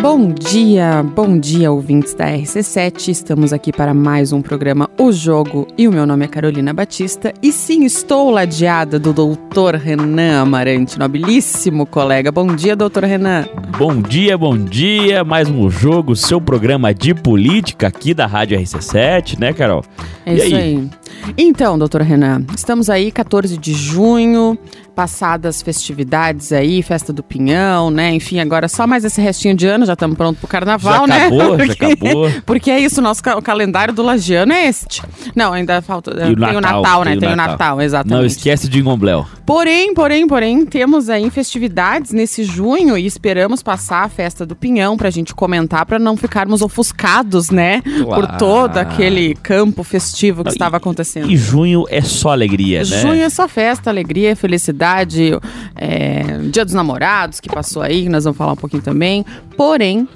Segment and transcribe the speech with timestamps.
[0.00, 3.08] Bom dia, bom dia, ouvintes da RC7.
[3.08, 7.34] Estamos aqui para mais um programa O Jogo e o meu nome é Carolina Batista.
[7.42, 12.32] E sim, estou ladeada do doutor Renan Amarante, nobilíssimo colega.
[12.32, 13.44] Bom dia, doutor Renan.
[13.76, 15.22] Bom dia, bom dia.
[15.22, 19.84] Mais um jogo, seu programa de política aqui da Rádio RC7, né, Carol?
[20.24, 20.54] É e isso aí?
[20.54, 20.90] aí.
[21.36, 24.58] Então, doutor Renan, estamos aí 14 de junho,
[24.94, 28.12] passadas festividades aí, festa do Pinhão, né?
[28.14, 31.26] Enfim, agora só mais esse restinho de ano, já estamos prontos pro carnaval, já né?
[31.26, 32.30] Acabou, porque, já acabou.
[32.46, 35.02] Porque é isso, nosso ca o calendário do lagiano é este.
[35.34, 36.10] Não, ainda falta.
[36.10, 37.10] O tem Natal, o Natal, né?
[37.12, 37.52] Tem o Tem o Natal.
[37.52, 38.18] Natal, exatamente.
[38.18, 39.26] Não esquece de Ingombléu.
[39.46, 44.96] Porém, porém, porém, temos aí festividades nesse junho e esperamos passar a festa do Pinhão
[44.96, 47.80] pra gente comentar, pra não ficarmos ofuscados, né?
[47.82, 48.38] Por Claro.
[48.38, 50.99] todo aquele campo festivo que Não, estava acontecendo.
[51.28, 52.84] E junho é só alegria, né?
[52.84, 55.32] Junho é só festa, alegria, felicidade,
[55.76, 59.24] é, Dia dos Namorados que passou aí, que nós vamos falar um pouquinho também.
[59.56, 60.08] Porém,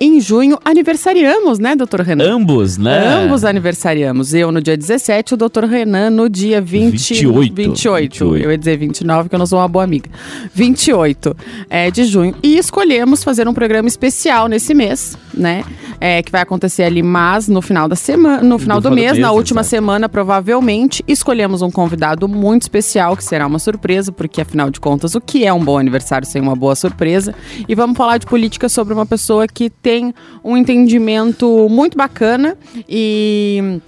[0.00, 2.36] em junho aniversariamos, né, doutor Renan?
[2.36, 3.06] Ambos, né?
[3.08, 4.32] Ambos aniversariamos.
[4.32, 7.54] Eu no dia 17, o doutor Renan no dia 20, 28.
[7.54, 7.54] 28.
[7.54, 8.36] 28.
[8.36, 10.08] Eu ia dizer 29, que eu não sou uma boa amiga.
[10.54, 11.36] 28
[11.68, 12.34] é, de junho.
[12.42, 15.64] E escolhemos fazer um programa especial nesse mês, né?
[16.00, 19.32] É, que vai acontecer ali, mas no final da semana, no final do, mês, na
[19.32, 19.70] última exato.
[19.70, 25.14] semana, provavelmente, escolhemos um convidado muito especial, que será uma surpresa, porque afinal de contas,
[25.14, 27.34] o que é um bom aniversário sem uma boa surpresa?
[27.68, 32.56] E vamos falar de política sobre uma pessoa que tem um entendimento muito bacana
[32.88, 33.80] e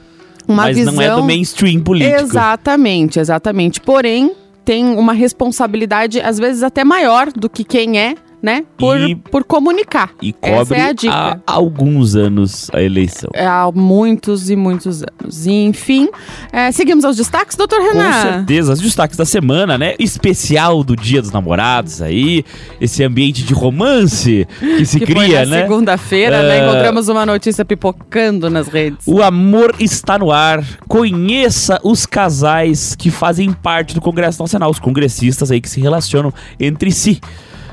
[0.48, 0.94] uma Mas visão.
[0.94, 2.20] não é do mainstream político.
[2.20, 3.80] Exatamente, exatamente.
[3.80, 4.32] Porém,
[4.64, 8.64] tem uma responsabilidade, às vezes, até maior do que quem é, né?
[8.78, 10.10] Por, E- por comunicar.
[10.22, 11.12] E Essa cobre é a dica.
[11.14, 13.30] há alguns anos a eleição.
[13.34, 15.46] É, Há muitos e muitos anos.
[15.46, 16.08] E, enfim,
[16.52, 18.22] é, seguimos aos destaques, doutor Com Renan.
[18.22, 19.94] certeza, os destaques da semana, né?
[19.98, 22.44] Especial do Dia dos Namorados aí,
[22.80, 25.62] esse ambiente de romance que se Que cria, na né?
[25.62, 26.58] segunda-feira, né?
[26.58, 26.62] É.
[26.64, 29.06] Encontramos uma notícia pipocando nas redes.
[29.06, 30.64] O amor está no ar.
[30.88, 36.32] Conheça os casais que fazem parte do Congresso Nacional, os congressistas aí que se relacionam
[36.58, 37.20] entre si.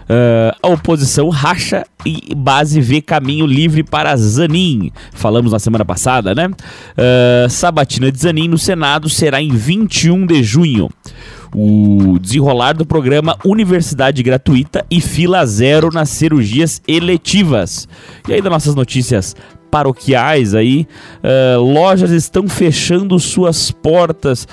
[0.10, 4.92] Ah, a oposição racha e base vê caminho livre para Zanin.
[5.14, 6.50] Falamos na semana passada, né?
[6.98, 10.90] Ah, sabatina de Zanin no Senado será em 21 de junho.
[11.54, 17.88] O desenrolar do programa Universidade Gratuita e Fila Zero nas cirurgias eletivas.
[18.28, 19.36] E aí, das nossas notícias
[19.72, 20.88] paroquiais aí,
[21.24, 24.48] ah, lojas estão fechando suas portas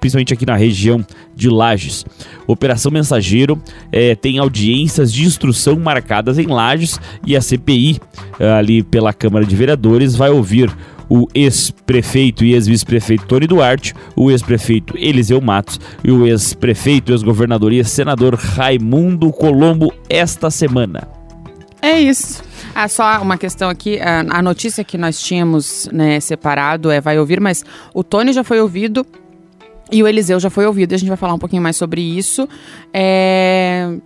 [0.00, 1.04] principalmente aqui na região
[1.36, 2.04] de Lages.
[2.46, 3.60] Operação Mensageiro
[3.92, 8.00] eh, tem audiências de instrução marcadas em Lages e a CPI,
[8.38, 10.74] eh, ali pela Câmara de Vereadores, vai ouvir
[11.08, 17.78] o ex-prefeito e ex-vice-prefeito Tony Duarte, o ex-prefeito Eliseu Matos e o ex-prefeito, ex-governador e
[17.78, 21.08] ex-senador Raimundo Colombo esta semana.
[21.82, 22.42] É isso.
[22.74, 23.98] Ah, só uma questão aqui.
[24.00, 28.44] A, a notícia que nós tínhamos né, separado é vai ouvir, mas o Tony já
[28.44, 29.04] foi ouvido
[29.92, 30.92] e o Eliseu já foi ouvido.
[30.92, 32.48] E a gente vai falar um pouquinho mais sobre isso.
[32.92, 33.96] É,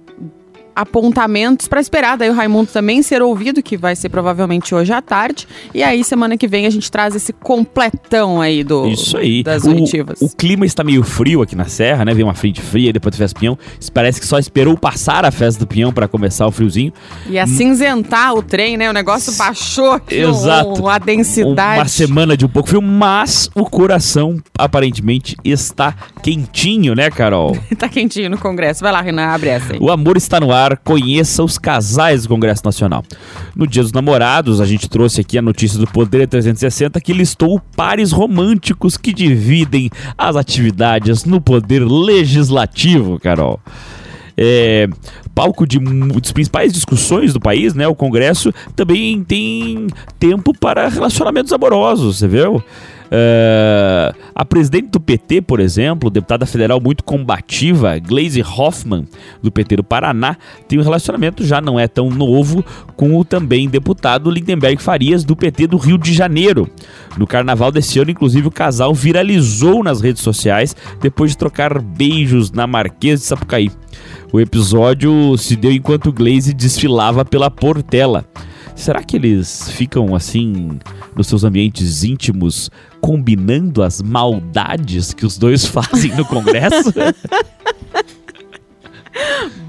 [0.74, 5.00] Apontamentos para esperar daí o Raimundo também ser ouvido, que vai ser provavelmente hoje à
[5.02, 5.46] tarde.
[5.72, 9.42] E aí, semana que vem, a gente traz esse completão aí do, Isso aí.
[9.42, 10.20] das o, oitivas.
[10.20, 12.14] o clima está meio frio aqui na Serra, né?
[12.14, 13.58] Veio uma frente fria depois da festa do Pinhão.
[13.92, 16.92] Parece que só esperou passar a festa do Pinhão para começar o friozinho.
[17.28, 18.88] E acinzentar o trem, né?
[18.88, 20.82] O negócio baixou aqui Exato.
[20.82, 21.78] um- a densidade.
[21.80, 27.56] Uma semana de um pouco frio, mas o coração aparentemente está quentinho, né, Carol?
[27.78, 28.80] tá quentinho no Congresso.
[28.80, 29.78] Vai lá, Renan, abre essa aí.
[29.80, 33.04] O amor está no ar, conheça os casais do Congresso Nacional.
[33.54, 37.60] No Dia dos Namorados, a gente trouxe aqui a notícia do Poder 360 que listou
[37.76, 43.60] pares românticos que dividem as atividades no Poder Legislativo, Carol.
[44.36, 44.88] É,
[45.34, 47.86] palco de das principais discussões do país, né?
[47.86, 49.86] O Congresso também tem
[50.19, 52.62] tempo para relacionamentos amorosos, você viu?
[53.10, 59.06] É, a presidente do PT, por exemplo, deputada federal muito combativa, Glaze Hoffman,
[59.42, 62.65] do PT do Paraná, tem um relacionamento já não é tão novo
[62.97, 66.68] com o também deputado Lindenberg Farias, do PT do Rio de Janeiro.
[67.16, 72.51] No carnaval desse ano, inclusive, o casal viralizou nas redes sociais depois de trocar beijos
[72.51, 73.71] na Marquês de Sapucaí.
[74.33, 78.24] O episódio se deu enquanto Glaze desfilava pela Portela.
[78.74, 80.78] Será que eles ficam assim
[81.15, 86.92] nos seus ambientes íntimos combinando as maldades que os dois fazem no Congresso?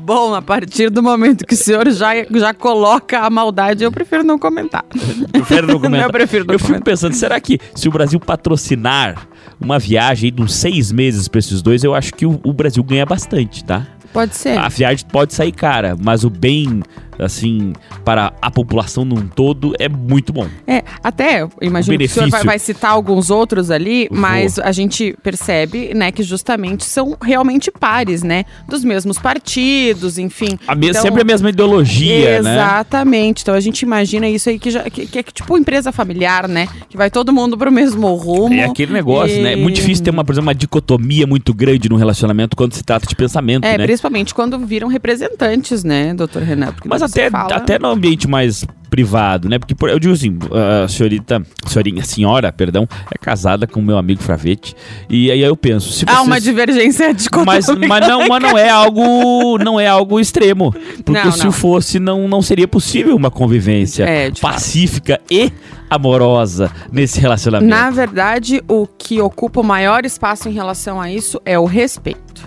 [0.05, 4.23] Bom, a partir do momento que o senhor já, já coloca a maldade, eu prefiro
[4.23, 4.83] não comentar.
[5.31, 6.07] Prefiro não comentar.
[6.07, 9.27] Eu prefiro não Eu fico pensando, será que se o Brasil patrocinar
[9.59, 12.83] uma viagem de uns seis meses para esses dois, eu acho que o, o Brasil
[12.83, 13.87] ganha bastante, tá?
[14.13, 14.57] Pode ser.
[14.57, 16.81] A viagem pode sair cara, mas o bem
[17.19, 17.73] assim,
[18.03, 20.47] para a população num todo, é muito bom.
[20.67, 24.19] É, até, eu imagino que o senhor vai, vai citar alguns outros ali, Vou.
[24.19, 28.45] mas a gente percebe, né, que justamente são realmente pares, né?
[28.67, 30.57] Dos mesmos partidos, enfim.
[30.67, 32.53] A me- Então, sempre a mesma ideologia, né?
[32.55, 33.41] Exatamente.
[33.41, 36.67] Então a gente imagina isso aí que, já, que, que é tipo empresa familiar, né?
[36.89, 38.53] Que vai todo mundo pro mesmo rumo.
[38.53, 39.53] É aquele negócio, né?
[39.53, 42.73] É muito E- difícil ter uma, por exemplo, uma dicotomia muito grande no relacionamento quando
[42.73, 43.85] se trata de pensamento, É, né?
[43.85, 46.43] principalmente quando viram representantes, né, doutor?
[46.73, 49.59] Porque Mas até, fala- até no ambiente mais privado, né?
[49.59, 50.37] Porque por- eu digo assim,
[50.83, 54.73] a senhorita, senhorinha, senhora, perdão, é casada com o meu amigo Fravete.
[55.09, 58.57] E aí eu penso, se Há uma vocês- divergência de mas, mas, não, mas não
[58.57, 60.73] é algo não é algo extremo
[61.03, 61.51] porque Não, se não.
[61.51, 64.53] fosse não, não seria possível uma convivência É, de fato.
[64.53, 65.51] pacífica e
[65.89, 71.41] amorosa nesse relacionamento Na verdade, o que ocupa o maior espaço em relação a isso
[71.45, 72.45] é o respeito.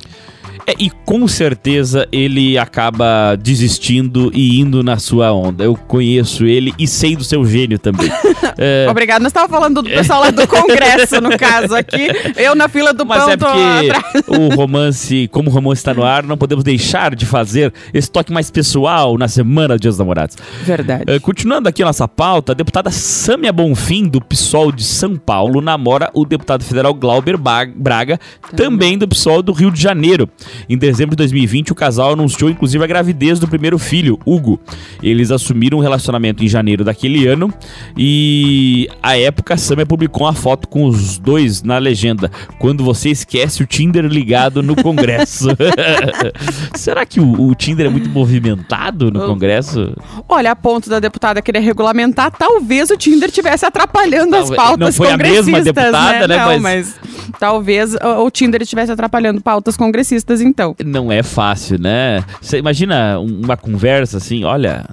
[0.69, 6.75] É, e com certeza ele acaba desistindo e indo na sua onda eu conheço ele
[6.79, 8.11] e sei do seu gênio também
[8.59, 9.23] É, Obrigado.
[9.23, 12.09] Nós estávamos falando do pessoal lá do Congresso, no caso aqui.
[12.37, 14.25] Eu na fila do Mas pão é tô porque atrás.
[14.27, 18.33] o romance, como o romance está no ar, não podemos deixar de fazer esse toque
[18.33, 20.37] mais pessoal na semana do Dia dos Namorados.
[20.65, 21.05] Verdade.
[21.07, 25.61] Eh, continuando aqui a nossa pauta, a deputada Sâmia Bonfim, do PSOL de São Paulo,
[25.61, 28.19] namora o deputado federal Glauber Braga,
[28.57, 30.29] também do PSOL do Rio de Janeiro.
[30.69, 34.59] Em dezembro de 2020, o casal anunciou inclusive a gravidez do primeiro filho, Hugo.
[35.03, 37.53] Eles assumiram um relacionamento em janeiro daquele ano
[37.97, 42.31] e, à época, a Sâmia publicou uma foto com os dois na legenda.
[42.59, 45.49] Quando você esquece o Tinder ligado no Congresso.
[46.75, 49.95] Será que o, o Tinder é muito movimentado no Congresso?
[50.29, 54.79] Olha, a ponto da deputada querer regulamentar, talvez o Tinder estivesse atrapalhando as Talvez- pautas
[54.79, 56.95] não foi a mesma congressistas, deputada, né, Não, mas- mas...
[57.39, 60.75] talvez o, o Tinder estivesse atrapalhando pautas congressistas, então.
[60.85, 62.25] Não é fácil, né?
[62.41, 64.85] Você imagina um- uma conversa assim, olha,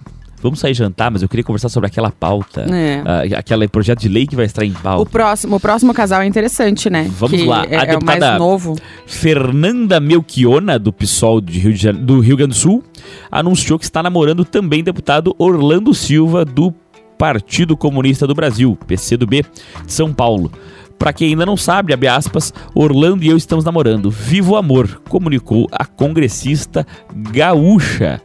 [0.42, 2.66] vamos sair jantar, mas eu queria conversar sobre aquela pauta.
[2.72, 3.02] É.
[3.06, 5.10] Ah, aquele projeto de lei que vai estar em O pauta.
[5.10, 7.10] próximo, o próximo casal é interessante, né?
[7.18, 8.75] Vamos que lá, a É, é o mais deputada- novo.
[9.07, 12.84] Fernanda Melchiona, do PSOL de Rio de Jane- do Rio Grande do Sul,
[13.31, 16.74] anunciou que está namorando também o deputado Orlando Silva, do
[17.18, 19.42] Partido Comunista do Brasil, PCdoB,
[19.86, 20.52] de São Paulo.
[20.97, 24.09] Pra quem ainda não sabe, abre aspas, Orlando e eu estamos namorando.
[24.09, 28.21] Viva o amor, comunicou a congressista gaúcha.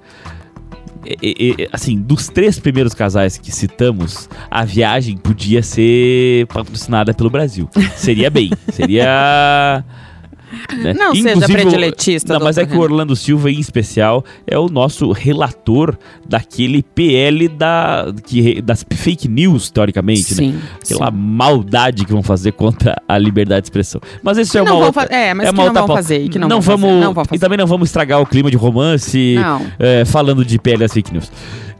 [1.04, 7.30] E- e, assim, dos três primeiros casais que citamos, a viagem podia ser patrocinada pelo
[7.30, 7.68] Brasil.
[7.96, 9.82] Seria bem, seria...
[10.82, 10.92] né?
[10.94, 12.80] Não seja Inclusive, o- prediletista, Não, mas é que o.
[12.80, 15.96] Orlando Silva, em especial, é o nosso relator
[16.28, 20.36] daquele PL da, que, das fake news, teoricamente, né?
[20.52, 20.60] Sim.
[20.84, 21.16] Aquela sim.
[21.16, 24.00] maldade que vão fazer contra a liberdade de expressão.
[24.22, 25.02] Mas isso é Que uma não outra...
[25.04, 26.02] é, mas que uma não outra vão pauta.
[26.02, 27.40] fazer, e que não vão vamos, fazer, não vão E fazer.
[27.40, 29.66] também não vamos estragar o clima de romance Não.
[29.78, 31.30] é, falando de PL das fake news.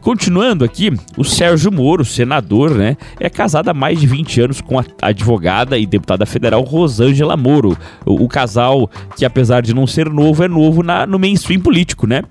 [0.01, 4.79] Continuando aqui, o Sérgio Moro, senador, né, é casado há mais de 20 anos com
[4.79, 7.77] a advogada e deputada federal Rosângela Moro.
[8.05, 12.07] O, o casal que, apesar de não ser novo, é novo na- no mainstream político,
[12.07, 12.23] né?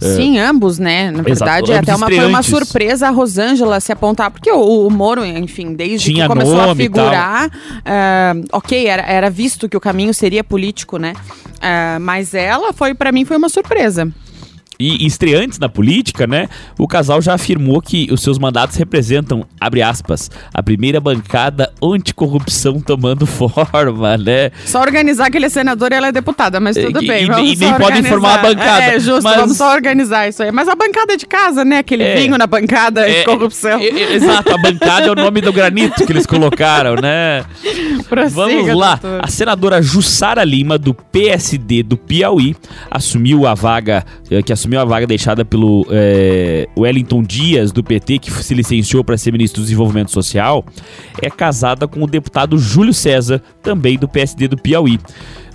[0.00, 1.10] Sim, ambos, né?
[1.12, 4.50] Na Exato, verdade, é ambos até uma, foi uma surpresa a Rosângela se apontar, porque
[4.50, 7.50] o, o Moro, enfim, desde Tinha que começou a figurar,
[7.84, 11.12] ah, ok, era, era visto que o caminho seria político, né?
[11.60, 14.10] Ah, mas ela foi, pra mim, foi uma surpresa.
[14.82, 16.48] E estreantes na política, né?
[16.78, 22.80] O casal já afirmou que os seus mandatos representam, abre aspas, a primeira bancada anticorrupção
[22.80, 24.50] tomando forma, né?
[24.64, 27.24] Só organizar que ele é senador e ela é deputada, mas É, tudo e- bem.
[27.26, 30.50] e- e nem pode formar a bancada, É, justo, mas- vamos só organizar isso aí.
[30.50, 31.78] Mas a bancada de casa, né?
[31.78, 32.16] Aquele É.
[32.16, 33.78] vinho na bancada É, corrupção.
[33.78, 37.44] é, é, exato, a bancada é o nome do granito que eles colocaram, né?
[38.08, 38.96] Prossiga, Vamos lá.
[38.96, 39.20] doutor.
[39.22, 42.56] A senadora Jussara Lima, do PSD do Piauí,
[42.90, 48.18] assumiu a vaga, eh, que assumiu a vaga deixada pelo eh, Wellington Dias, do PT,
[48.18, 50.64] que se licenciou para ser ministro do Desenvolvimento Social,
[51.20, 54.98] é casada com o deputado Júlio César, também do PSD do Piauí.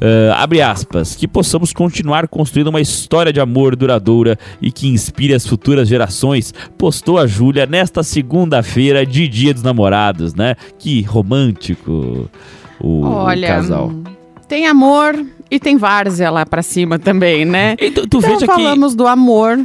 [0.02, 5.34] Eh, abre aspas, que possamos continuar construindo uma história de amor duradoura e que inspire
[5.34, 10.56] as futuras gerações, postou a Júlia nesta segunda-feira de Dia dos Namorados, né?
[10.78, 12.30] Que romântico
[12.80, 13.92] o, o Olha, casal.
[14.48, 17.76] Tem amor e tem várzea lá pra cima também, né?
[17.80, 19.60] E tu, tu Então veja que falamos do amor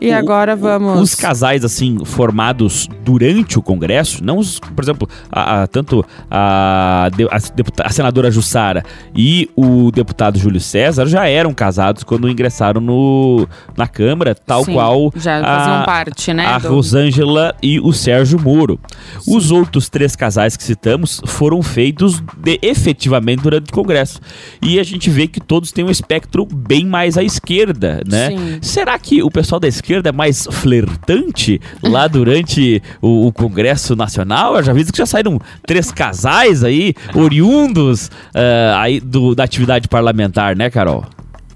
[0.00, 1.00] e o- agora vamos...
[1.00, 7.08] os casais assim formados durante o Congresso, não os, por exemplo, a, a- tanto a,
[7.30, 8.82] a a senadora Jussara
[9.14, 13.46] e o deputado Júlio César já eram casados quando ingressaram no,
[13.76, 16.46] na Câmara, tal Sim, qual já a- faziam parte, né?
[16.46, 18.78] a do- Rosângela e o Sérgio Moro.
[19.26, 24.20] Os outros três casais que citamos foram feitos de- efetivamente durante o Congresso.
[24.62, 28.28] E a gente vê que todos têm um espectro bem mais à esquerda, né?
[28.30, 28.58] Sim.
[28.62, 33.94] Será que o pessoal da esquerda esquerda é mais flertante lá durante o, o Congresso
[33.94, 34.56] Nacional.
[34.56, 39.86] Eu já vi que já saíram três casais aí, oriundos uh, aí do, da atividade
[39.86, 41.04] parlamentar, né, Carol?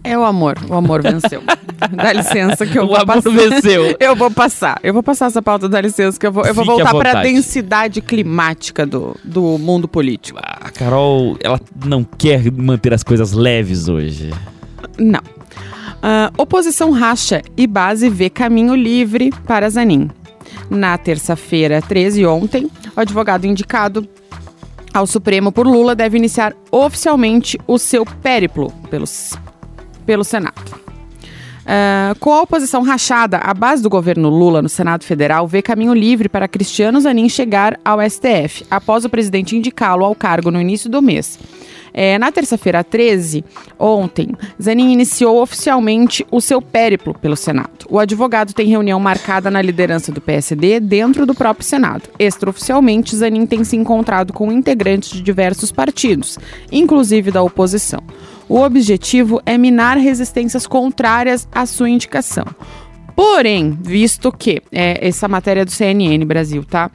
[0.04, 1.42] É o amor, o amor venceu.
[1.90, 3.30] dá licença que eu o vou amor passar.
[3.30, 3.97] venceu.
[3.99, 4.78] Eu vou passar.
[4.82, 7.20] Eu vou passar essa pauta, dá licença que eu vou, eu vou Fique voltar para
[7.20, 10.38] a densidade climática do, do mundo político.
[10.42, 14.30] A Carol, ela não quer manter as coisas leves hoje.
[14.99, 15.38] Não.
[16.02, 20.11] Ah, oposição racha e base vê caminho livre para Zanin.
[20.71, 24.09] Na terça-feira, 13, ontem, o advogado indicado
[24.93, 29.35] ao Supremo por Lula deve iniciar oficialmente o seu périplo pelos,
[30.07, 30.78] pelo Senado.
[31.71, 35.93] Ah, com a oposição rachada, a base do governo Lula no Senado Federal vê caminho
[35.93, 40.88] livre para Cristiano Zanin chegar ao STF, após o presidente indicá-lo ao cargo no início
[40.88, 41.38] do mês.
[41.92, 43.45] É, na terça-feira 13,
[43.78, 44.28] ontem,
[44.61, 47.87] Zanin iniciou oficialmente o seu périplo pelo Senado.
[47.88, 52.09] O advogado tem reunião marcada na liderança do PSD dentro do próprio Senado.
[52.18, 56.38] Extraoficialmente, Zanin tem se encontrado com integrantes de diversos partidos,
[56.71, 58.00] inclusive da oposição.
[58.49, 62.47] O objetivo é minar resistências contrárias à sua indicação.
[63.14, 66.90] Porém, visto que é, essa matéria é do CNN Brasil, tá?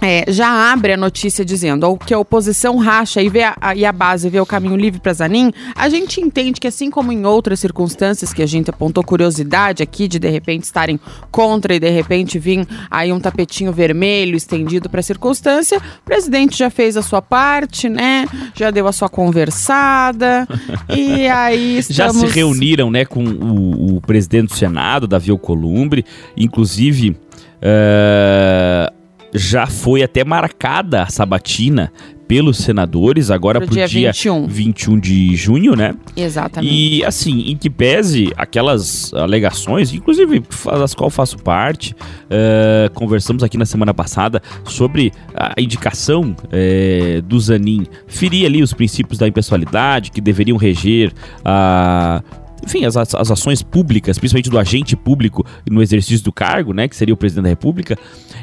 [0.00, 3.84] É, já abre a notícia dizendo que a oposição racha e, vê a, a- e
[3.84, 7.26] a base vê o caminho livre para Zanin, a gente entende que assim como em
[7.26, 11.00] outras circunstâncias que a gente apontou curiosidade aqui de de repente estarem
[11.32, 16.56] contra e de repente vir aí um tapetinho vermelho estendido para a circunstância, o presidente
[16.56, 18.26] já fez a sua parte, né?
[18.54, 20.46] Já deu a sua conversada
[20.88, 22.30] e aí Já estamos...
[22.30, 26.04] se reuniram, né, com o, o presidente do Senado, Davi Alcolumbre,
[26.36, 27.16] inclusive
[27.60, 28.92] eh,
[29.38, 31.92] já foi até marcada a sabatina
[32.28, 34.46] pelos senadores, agora Pro pro dia dia 21.
[34.46, 35.94] 21 de junho, né?
[36.14, 36.70] Exatamente.
[36.70, 41.96] E assim, em que pese aquelas alegações, inclusive das qual faço parte,
[42.28, 48.74] eh, conversamos aqui na semana passada sobre a indicação eh, do Zanin ferir ali os
[48.74, 52.22] princípios da impessoalidade que deveriam reger a.
[52.64, 56.96] Enfim, as, as ações públicas, principalmente do agente público no exercício do cargo, né, que
[56.96, 57.98] seria o presidente da República,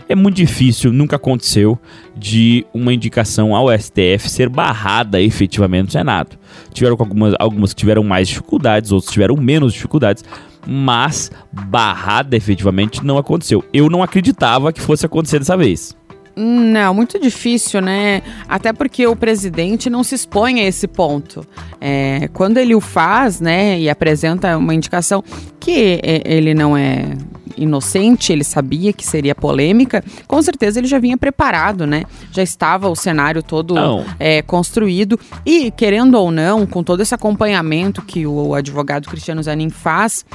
[0.07, 1.77] é muito difícil, nunca aconteceu,
[2.15, 6.37] de uma indicação ao STF ser barrada efetivamente no Senado.
[6.73, 10.23] Tiveram algumas, algumas que tiveram mais dificuldades, outras tiveram menos dificuldades,
[10.65, 13.63] mas barrada efetivamente não aconteceu.
[13.73, 15.95] Eu não acreditava que fosse acontecer dessa vez.
[16.35, 18.21] Não, muito difícil, né?
[18.47, 21.47] Até porque o presidente não se expõe a esse ponto.
[21.79, 25.23] É, quando ele o faz, né, e apresenta uma indicação
[25.59, 27.15] que é, ele não é
[27.57, 32.03] inocente, ele sabia que seria polêmica, com certeza ele já vinha preparado, né?
[32.31, 33.75] Já estava o cenário todo
[34.19, 39.69] é, construído e, querendo ou não, com todo esse acompanhamento que o advogado Cristiano Zanin
[39.69, 40.25] faz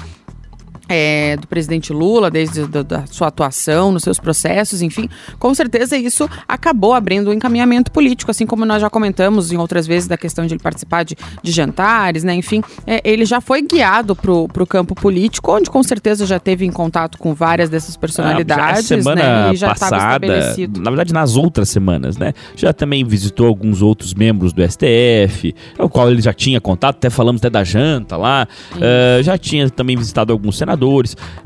[0.90, 5.96] é, do presidente Lula, desde da, da sua atuação, nos seus processos, enfim, com certeza
[5.96, 10.18] isso acabou abrindo um encaminhamento político, assim como nós já comentamos em outras vezes da
[10.18, 12.34] questão de ele participar de, de jantares, né?
[12.34, 16.66] Enfim, é, ele já foi guiado pro, pro campo político, onde com certeza já teve
[16.66, 19.52] em contato com várias dessas personalidades, Ah, já né?
[19.52, 20.80] E já estava passada, estabelecido.
[20.80, 22.32] na verdade nas outras semanas, né?
[22.56, 27.08] Já também visitou alguns outros membros do STF, o qual ele já tinha contato, até
[27.10, 28.48] falamos até da janta lá.
[28.80, 30.79] eh, já tinha também visitado alguns senadores.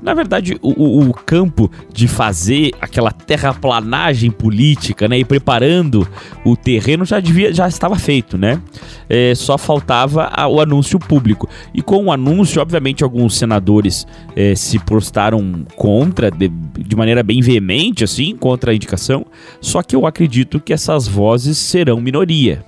[0.03, 5.19] Na verdade, o, o- campo de fazer aquela terraplanagem política, né?
[5.19, 6.07] E preparando
[6.45, 8.61] o terreno já devia, já estava feito, né?
[9.09, 11.49] Eh, só faltava a- o anúncio público.
[11.73, 17.41] E com o anúncio, obviamente, alguns senadores eh, se postaram contra, de, de maneira bem
[17.41, 19.25] veemente, assim, contra a indicação.
[19.61, 22.65] Só que eu acredito que essas vozes serão minoria.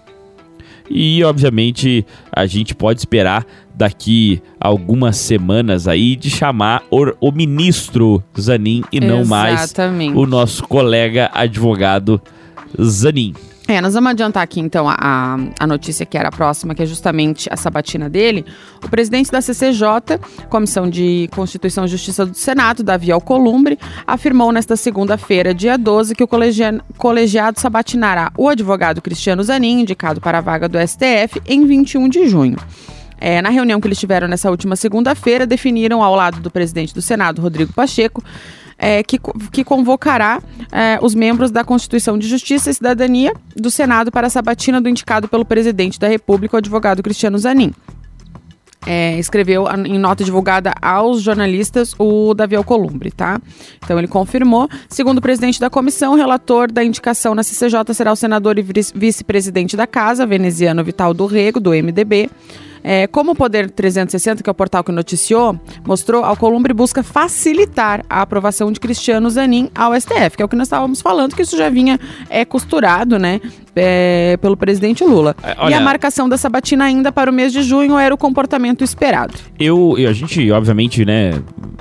[0.90, 8.22] E, obviamente, a gente pode esperar daqui algumas semanas aí de chamar o, o ministro
[8.38, 9.74] Zanin e não mais
[10.14, 12.20] o nosso colega advogado
[12.80, 13.34] Zanin.
[13.68, 16.86] É, nós vamos adiantar aqui então a, a, notícia que era a próxima, que é
[16.86, 18.44] justamente a sabatina dele.
[18.84, 24.76] O presidente da CCJ, Comissão de Constituição e Justiça do Senado, Davi Alcolumbre, afirmou nesta
[24.76, 30.40] segunda-feira, dia 12, que o colegia- colegiado sabatinará o advogado Cristiano Zanin, indicado para a
[30.40, 32.58] vaga do STF, em 21 de junho.
[33.18, 37.02] É, na reunião que eles tiveram nessa última segunda-feira, definiram ao lado do presidente do
[37.02, 38.22] Senado, Rodrigo Pacheco,
[38.78, 39.18] é, que,
[39.50, 44.30] que convocará é, os membros da Constituição de Justiça e Cidadania do Senado para a
[44.30, 47.72] sabatina do indicado pelo presidente da República, o advogado Cristiano Zanin.
[48.88, 53.40] É, escreveu em nota divulgada aos jornalistas o Davi Alcolumbre, tá?
[53.84, 54.68] Então ele confirmou.
[54.88, 58.62] Segundo o presidente da comissão, o relator da indicação na CCJ será o senador e
[58.62, 62.30] vice- vice-presidente da casa, veneziano Vital do Rego, do MDB.
[62.84, 68.04] É, como o Poder 360, que é o portal que noticiou, mostrou, Alcolumbre busca facilitar
[68.08, 71.42] a aprovação de Cristiano Zanin ao STF, que é o que nós estávamos falando, que
[71.42, 71.98] isso já vinha
[72.30, 73.40] é, costurado, né,
[73.74, 75.34] é, pelo presidente Lula.
[75.42, 78.18] É, olha- e a marcação da sabatina ainda para o mês de junho era o
[78.18, 79.34] comportamento esperado.
[79.58, 81.32] Eu, eu- a gente, obviamente, né,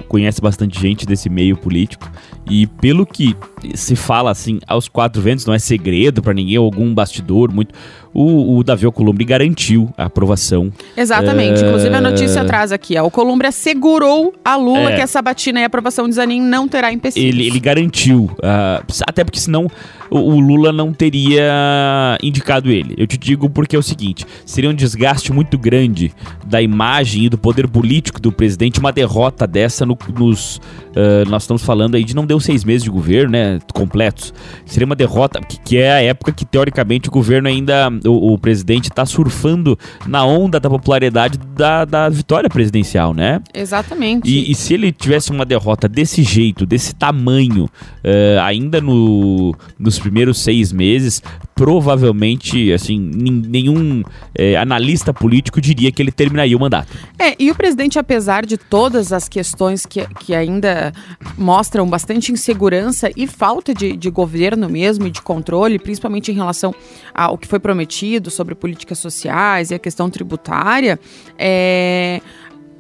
[0.08, 2.10] conhece bastante gente desse meio político
[2.50, 3.36] e pelo que
[3.74, 7.74] se fala assim aos quatro ventos, não é segredo pra ninguém, algum bastidor muito.
[8.14, 10.72] O, o Davi Alcolumbre garantiu a aprovação.
[10.96, 11.62] Exatamente.
[11.62, 11.68] É.
[11.68, 14.96] Inclusive, a notícia traz aqui: ó, o Columbre assegurou a Lula É.
[14.96, 17.36] que a sabatina e a aprovação de Zanin não terá empecilhos.
[17.36, 19.68] Ele, ele garantiu, ah, até porque senão
[20.10, 22.94] o, o Lula não teria indicado ele.
[22.98, 26.14] Eu te digo porque é o seguinte: seria um desgaste muito grande
[26.46, 30.62] da imagem e do poder político do presidente, uma derrota dessa no- nos.
[30.96, 33.60] ah, nós estamos falando aí de não deu seis meses de governo, né?
[33.74, 34.34] Completos.
[34.66, 37.90] Seria uma derrota, que, que é a época que, teoricamente, o governo ainda.
[38.06, 43.42] O, o presidente está surfando na onda da popularidade da, da vitória presidencial, né?
[43.54, 44.30] Exatamente.
[44.30, 47.70] E, e se ele tivesse uma derrota desse jeito, desse tamanho,
[48.04, 51.22] eh, ainda no- nos primeiros seis meses,
[51.54, 54.04] provavelmente, assim, nenhum
[54.38, 56.88] eh, analista político diria que ele terminaria o mandato.
[57.18, 60.92] É, e o presidente, apesar de todas as questões que, que ainda
[61.38, 66.74] mostram bastante insegurança e falta de, de governo mesmo e de controle, principalmente em relação
[67.14, 71.00] ao que foi prometido sobre políticas sociais e a questão tributária,
[71.38, 72.22] é,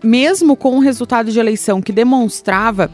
[0.03, 2.91] mesmo com o resultado de eleição que demonstrava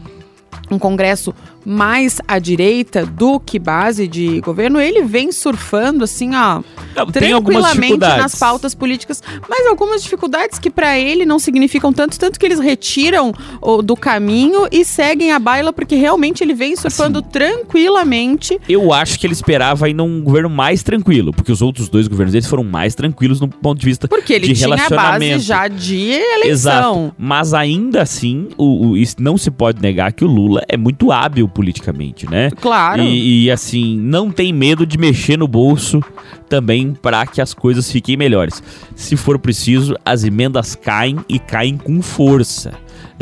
[0.70, 6.62] um Congresso mais à direita do que base de governo, ele vem surfando assim, ó,
[6.96, 12.38] Não, tranquilamente nas pautas políticas, mas algumas dificuldades que para ele não significam tanto, tanto
[12.38, 17.18] que eles retiram o, do caminho e seguem a baila porque realmente ele vem surfando
[17.20, 17.28] Assim.
[17.30, 18.58] tranquilamente.
[18.68, 22.32] Eu acho que ele esperava ainda um governo mais tranquilo, porque os outros dois governos
[22.32, 25.38] deles foram mais tranquilos no ponto de vista Porque ele de tinha a base relacionamento.
[25.40, 27.04] já de eleição.
[27.06, 27.14] Exato.
[27.18, 31.10] Mas ainda assim, o, o- isso não se pode negar que o Lula é muito
[31.12, 32.50] hábil politicamente, né?
[32.60, 33.02] Claro.
[33.02, 36.02] E, e, assim, não tem medo de mexer no bolso
[36.48, 38.62] também para que as coisas fiquem melhores.
[38.94, 42.72] Se for preciso, as emendas caem e caem com força.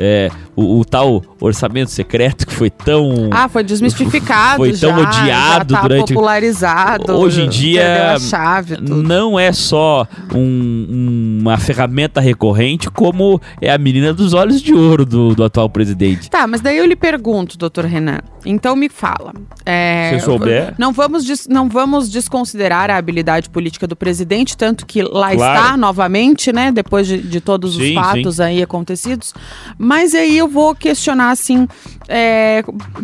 [0.03, 3.29] É, o, o tal orçamento secreto que foi tão.
[3.31, 7.13] Ah, foi desmistificado Foi tão já, odiado já tá durante- popularizado.
[7.13, 14.15] Hoje em dia, chave, não é só um- uma ferramenta recorrente, como é a menina
[14.15, 16.31] dos olhos de ouro do, do atual presidente.
[16.31, 18.21] Tá, mas daí eu lhe pergunto, doutor Renan.
[18.47, 19.35] Então me fala.
[19.67, 20.75] É, Se souber.
[20.79, 25.59] Não vamos, des- não vamos desconsiderar a habilidade política do presidente, tanto que lá Claro.
[25.61, 26.73] está novamente, né?
[26.73, 29.35] Depois de, de todos os Sim, fatos aí acontecidos.
[29.77, 31.66] Mas aí eu vou questionar, assim,
[32.09, 32.62] é,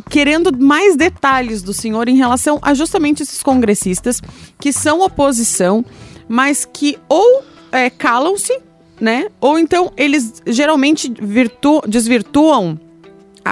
[0.09, 4.21] querendo mais detalhes do senhor em relação a justamente esses congressistas
[4.61, 5.85] que são oposição,
[6.29, 8.59] mas que ou é, calam-se,
[9.01, 9.27] né?
[9.41, 12.79] Ou então eles geralmente virtu- desvirtuam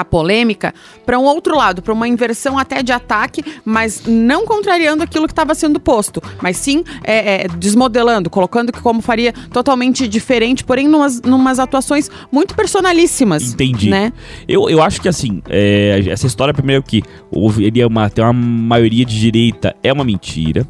[0.00, 0.74] a polêmica
[1.06, 5.32] para um outro lado, para uma inversão até de ataque, mas não contrariando aquilo que
[5.32, 10.88] estava sendo posto, mas sim é, é, desmodelando, colocando que como faria totalmente diferente, porém
[10.88, 13.52] numas, numas atuações muito personalíssimas.
[13.52, 13.90] Entendi.
[13.90, 14.12] Né?
[14.48, 18.24] Eu, eu acho que assim, é, essa história, primeiro que houve ele é uma, tem
[18.24, 20.66] uma maioria de direita, é uma mentira.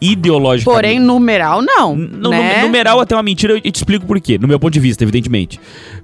[0.00, 0.64] Ideologicamente.
[0.64, 1.96] Porém, numeral, não.
[1.96, 2.62] No, né?
[2.62, 4.38] numeral até uma mentira, eu te explico por quê.
[4.38, 5.58] No meu ponto de vista, evidentemente.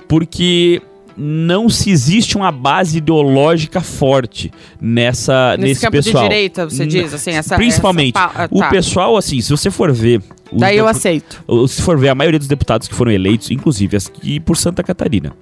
[0.09, 0.83] Porque
[1.17, 4.51] não se existe uma base ideológica forte
[4.81, 6.25] nessa, Nesse nesse, campo pessoal.
[6.25, 7.57] de direita, você diz, assim, essa...
[7.57, 8.17] Principalmente.
[8.17, 8.69] essa pa- O tá.
[8.71, 10.21] pessoal, assim, se você for ver.
[10.53, 11.43] Daí eu aceito.
[11.69, 15.33] Se for ver a maioria dos deputados que foram eleitos, inclusive aqui por Santa Catarina,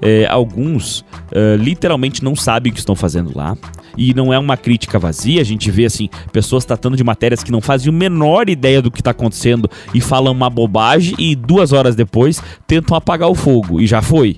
[0.00, 3.56] é, alguns é, literalmente não sabem o que estão fazendo lá.
[3.96, 7.52] E não é uma crítica vazia, a gente vê assim, pessoas tratando de matérias que
[7.52, 11.72] não fazem a menor ideia do que está acontecendo e falam uma bobagem e duas
[11.72, 13.80] horas depois tentam apagar o fogo.
[13.80, 14.36] E já foi.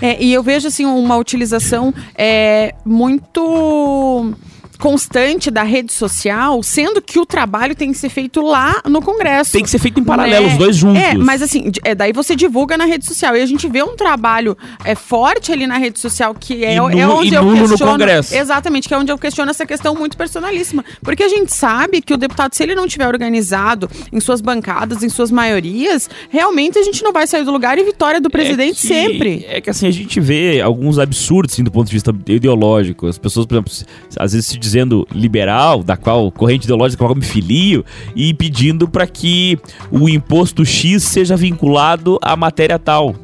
[0.00, 4.34] É, e eu vejo assim uma utilização é, muito
[4.78, 9.52] constante da rede social, sendo que o trabalho tem que ser feito lá no Congresso.
[9.52, 10.52] Tem que ser feito em paralelo, né?
[10.52, 11.02] os dois juntos.
[11.02, 13.36] É, mas assim, é, daí você divulga na rede social.
[13.36, 16.82] E a gente vê um trabalho é, forte ali na rede social, que é, é
[16.82, 16.98] onde
[17.34, 17.92] eu nulo no questiono.
[17.92, 18.34] Congresso.
[18.34, 20.84] Exatamente, que é onde eu questiono essa questão muito personalíssima.
[21.02, 25.02] Porque a gente sabe que o deputado, se ele não tiver organizado em suas bancadas,
[25.02, 28.78] em suas maiorias, realmente a gente não vai sair do lugar e vitória do presidente
[28.78, 29.46] É que- sempre.
[29.48, 33.06] É que assim, a gente vê alguns absurdos assim, do ponto de vista ideológico.
[33.06, 33.72] As pessoas, por exemplo,
[34.18, 38.88] às vezes se dizendo liberal, da qual corrente ideológica qual eu me filio, e pedindo
[38.88, 39.58] para que
[39.90, 43.14] o imposto X seja vinculado à matéria tal.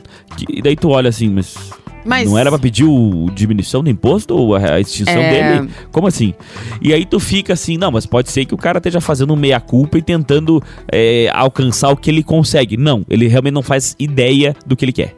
[0.48, 1.56] E daí tu olha assim, mas
[2.04, 5.58] Mas- Não era pra pedir o diminuição do imposto ou a a extinção É.
[5.60, 5.70] dele?
[5.92, 6.34] Como assim?
[6.80, 9.98] E aí tu fica assim, não, mas pode ser que o cara esteja fazendo meia-culpa
[9.98, 12.76] e tentando é, alcançar o que ele consegue.
[12.76, 15.14] Não, ele realmente não faz ideia do que ele quer.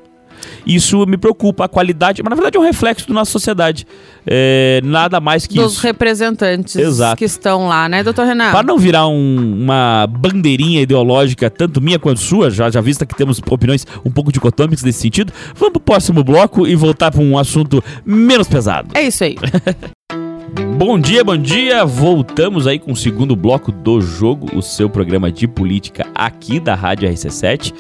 [0.66, 3.86] Isso me preocupa, a qualidade, mas na verdade é um reflexo da nossa sociedade.
[4.26, 5.82] É, nada mais que Dos isso.
[5.82, 7.16] representantes Exato.
[7.16, 8.50] que estão lá, né, doutor Renan?
[8.52, 13.14] Para não virar um- uma bandeirinha ideológica, tanto minha quanto sua, já, já vista que
[13.14, 17.36] temos opiniões um pouco dicotômicas nesse sentido, vamos pro próximo bloco e voltar para um
[17.36, 18.88] assunto menos pesado.
[18.94, 19.36] É isso aí.
[20.78, 21.84] Bom dia, bom dia!
[21.84, 26.74] Voltamos aí com o segundo bloco do jogo, o seu programa de política aqui da
[26.74, 27.72] Rádio RC7.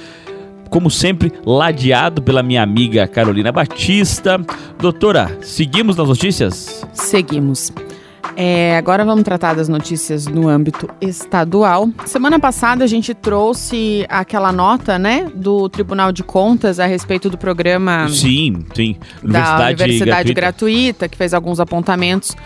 [0.70, 4.40] Como sempre, ladeado pela minha amiga Carolina Batista.
[4.78, 6.84] Doutora, seguimos nas notícias?
[6.92, 7.72] Seguimos.
[8.36, 11.88] É, agora vamos tratar das notícias no âmbito estadual.
[12.04, 17.38] Semana passada a gente trouxe aquela nota, né, do Tribunal de Contas a respeito do
[17.38, 18.96] programa Sim, sim.
[19.22, 20.34] da Universidade gratuita.
[20.34, 22.36] Gratuita, que fez alguns apontamentos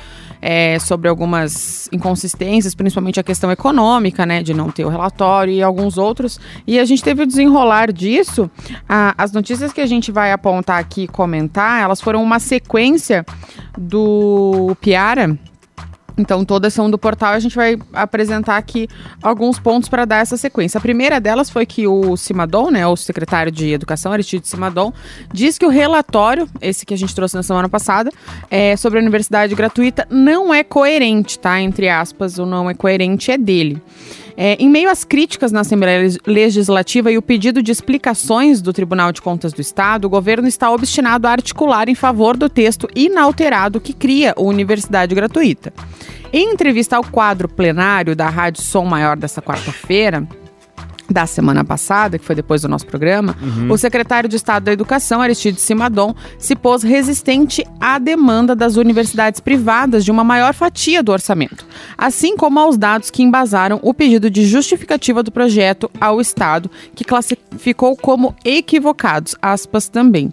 [0.41, 5.63] é, sobre algumas inconsistências, principalmente a questão econômica, né, de não ter o relatório e
[5.63, 6.39] alguns outros.
[6.67, 8.51] E a gente teve o desenrolar disso.
[8.89, 13.25] A- as notícias que a gente vai apontar aqui e comentar, elas foram uma sequência
[13.77, 15.39] do Piara.
[16.19, 17.33] Então, todas são do portal.
[17.33, 18.89] A gente vai apresentar aqui
[19.23, 20.79] alguns pontos para dar essa sequência.
[20.79, 24.93] A primeira delas foi que o Simadon, né, o secretário de Educação, Aristide Simadon,
[25.33, 28.11] diz que o relatório, esse que a gente trouxe na semana passada,
[28.51, 31.61] é, sobre a universidade gratuita, não é coerente, tá?
[31.61, 33.81] Entre aspas, o não é coerente é dele.
[34.41, 38.73] É, em meio às críticas na Assembleia Leg- Legislativa e o pedido de explicações do
[38.73, 42.89] Tribunal de Contas do Estado, o governo está obstinado a articular em favor do texto
[42.95, 45.73] inalterado que cria a universidade gratuita.
[46.33, 50.25] Em entrevista ao quadro plenário da Rádio Som Maior dessa quarta-feira,
[51.11, 53.37] da semana passada, que foi depois do nosso programa,
[53.71, 59.41] o secretário de Estado da Educação, Aristide Simadon, se pôs resistente à demanda das universidades
[59.41, 61.67] privadas de uma maior fatia do orçamento,
[61.97, 67.05] assim como aos dados que embasaram o pedido de justificativa do projeto ao Estado, que
[67.05, 70.33] classificou como equivocados, aspas também.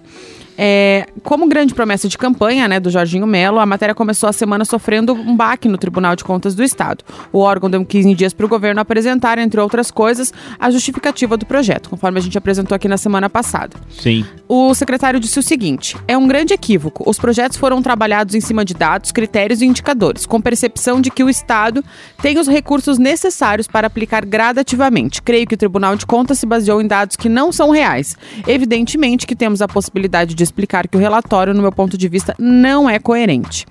[0.57, 4.63] É, como grande promessa de campanha né, do Jorginho Melo, a matéria começou a semana
[4.63, 7.03] sofrendo um baque no Tribunal de Contas do Estado.
[7.31, 11.45] O órgão deu 15 dias para o governo apresentar, entre outras coisas, a justificativa do
[11.45, 13.75] projeto, conforme a gente apresentou aqui na semana passada.
[13.89, 14.25] Sim.
[14.47, 17.09] O secretário disse o seguinte: é um grande equívoco.
[17.09, 21.23] Os projetos foram trabalhados em cima de dados, critérios e indicadores, com percepção de que
[21.23, 21.83] o Estado
[22.21, 25.21] tem os recursos necessários para aplicar gradativamente.
[25.21, 28.15] Creio que o Tribunal de Contas se baseou em dados que não são reais.
[28.47, 32.33] Evidentemente que temos a possibilidade de explicar que o relatório, no meu ponto de vista,
[32.39, 33.65] não é coerente.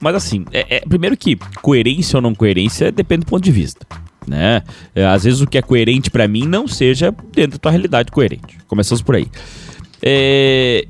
[0.00, 3.86] Mas assim, é, é- primeiro que coerência ou não coerência depende do ponto de vista.
[4.26, 4.62] Né?
[4.94, 8.10] É, às vezes o que é coerente pra mim não seja dentro da tua realidade
[8.10, 8.58] coerente.
[8.66, 9.26] Começamos por aí.
[10.04, 10.84] É,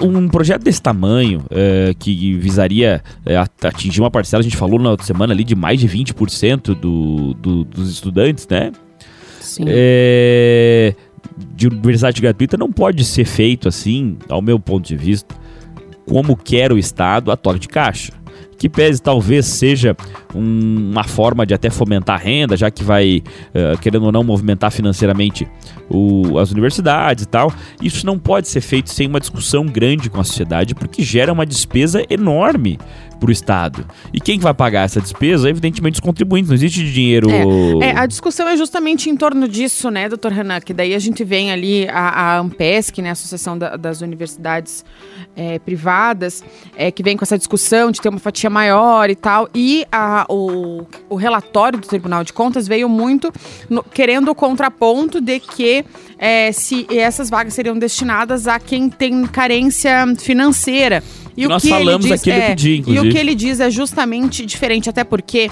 [0.00, 4.78] um projeto desse tamanho, é, que visaria é, at- atingir uma parcela, a gente falou
[4.78, 8.70] na outra semana ali, de mais de 20% do, do- dos estudantes, né?
[9.40, 9.64] Sim.
[9.66, 10.94] é,
[11.54, 15.34] de universidade gratuita não pode ser feito assim, ao meu ponto de vista,
[16.06, 18.12] como quer o Estado a toque de caixa.
[18.58, 19.96] Que pese talvez seja
[20.34, 23.22] um- uma forma de até fomentar renda, já que vai,
[23.54, 25.48] eh, querendo ou não, movimentar financeiramente
[25.88, 27.50] o- as universidades e tal.
[27.82, 31.46] Isso não pode ser feito sem uma discussão grande com a sociedade, porque gera uma
[31.46, 32.78] despesa enorme
[33.20, 33.86] para o Estado.
[34.12, 35.48] E quem que vai pagar essa despesa?
[35.48, 36.48] Evidentemente os contribuintes.
[36.48, 37.28] Não existe dinheiro.
[37.82, 40.60] É, a discussão é justamente em torno disso, né, doutor Renan?
[40.60, 44.84] Que daí a gente vem ali a, a Ampesc, né, a Associação da- das Universidades
[45.36, 46.42] é, Privadas,
[46.76, 49.48] é, que vem com essa discussão de ter uma fatia maior e tal.
[49.54, 53.30] E a- o, o relatório do Tribunal de Contas veio muito
[53.68, 55.84] no- querendo o contraponto de que
[56.18, 61.02] é, se essas vagas seriam destinadas a quem tem carência financeira.
[61.36, 63.09] E Que nós falamos aqui no Pedir, E o inclusive.
[63.10, 65.50] Que ele diz é justamente diferente, até porque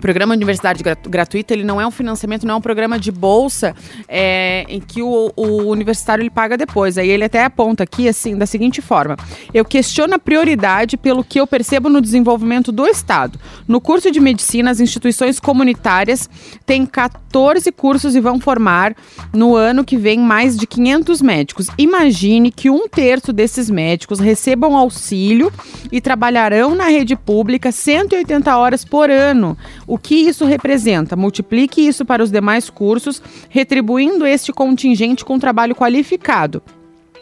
[0.00, 3.12] o programa Universidade Gra- Gratuita, ele não é um financiamento, não é um programa de
[3.12, 3.76] bolsa
[4.08, 6.96] é, em que o, o universitário ele paga depois.
[6.96, 9.14] Aí ele até aponta aqui, assim, da seguinte forma.
[9.52, 13.38] Eu questiono a prioridade pelo que eu percebo no desenvolvimento do Estado.
[13.68, 16.30] No curso de medicina, as instituições comunitárias
[16.64, 18.96] têm 14 cursos e vão formar
[19.34, 21.66] no ano que vem mais de 500 médicos.
[21.76, 25.52] Imagine que um terço desses médicos recebam auxílio
[25.92, 29.58] e trabalharão na rede pública 180 horas por ano.
[29.90, 31.16] O que isso representa?
[31.16, 36.62] Multiplique isso para os demais cursos, retribuindo este contingente com trabalho qualificado.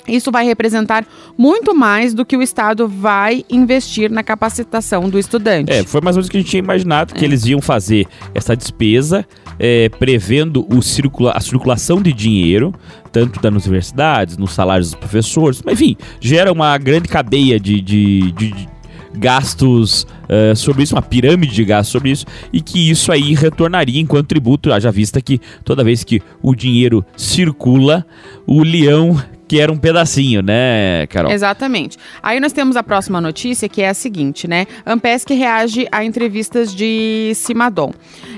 [0.07, 5.72] isso vai representar muito mais do que o Estado vai investir na capacitação do estudante.
[5.72, 7.28] É, foi mais ou menos o que a gente tinha imaginado, que é.
[7.28, 9.26] eles iam fazer essa despesa
[9.59, 12.74] é, prevendo o circula a circulação de dinheiro,
[13.11, 18.33] tanto das universidades, nos salários dos professores, mas enfim, gera uma grande cadeia de, de,
[18.33, 18.78] de, de
[19.18, 24.00] gastos uh, sobre isso, uma pirâmide de gastos sobre isso, e que isso aí retornaria
[24.00, 28.07] enquanto tributo, haja vista que toda vez que o dinheiro circula,
[28.46, 31.33] o leão que era um pedacinho, né, Carol?
[31.33, 31.97] Exatamente.
[32.23, 34.67] Aí nós temos a próxima notícia, que é a seguinte, né?
[34.87, 37.93] Ampesc reage a entrevistas de Simadon.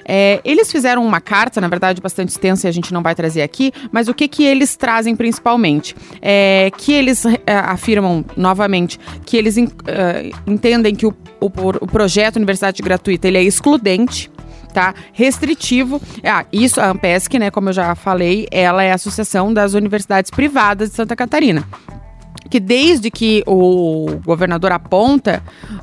[0.07, 3.43] É, eles fizeram uma carta, na verdade, bastante extensa e a gente não vai trazer
[3.43, 5.95] aqui, mas o que, que eles trazem principalmente?
[6.23, 9.63] É, que eles é, afirmam novamente que eles uh,
[10.47, 14.31] entendem que o, o, o projeto Universidade Gratuita ele é excludente
[14.71, 14.95] tá?
[15.13, 16.01] Restritivo.
[16.25, 20.31] Ah, isso, a Ampesc, né, como eu já falei, ela é a Associação das Universidades
[20.31, 21.67] Privadas de Santa Catarina
[22.49, 25.43] que desde que o governador aponta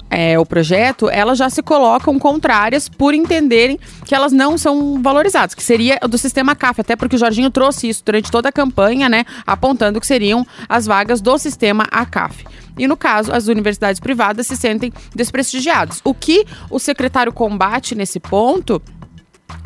[0.10, 5.54] é, o projeto, elas já se colocam contrárias por entenderem que elas não são valorizadas,
[5.54, 9.08] que seria do sistema CAF, até porque o Jorginho trouxe isso durante toda a campanha,
[9.08, 12.46] né, apontando que seriam as vagas do sistema ACAF.
[12.78, 16.00] E no caso, as universidades privadas se sentem desprestigiadas.
[16.04, 18.82] O que o secretário combate nesse ponto